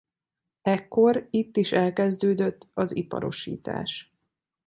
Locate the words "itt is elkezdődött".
1.29-2.67